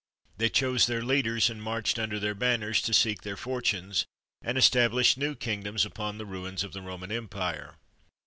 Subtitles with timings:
[0.37, 4.07] They chose their leaders, and marched under their banners to seek their fortunes
[4.41, 7.75] and establish new kingdoms upon the ruins of the Roman Empire.